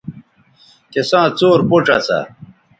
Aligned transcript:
تِساں 0.91 1.27
څور 1.39 1.59
پوڇ 1.69 1.85
اسا 1.97 2.19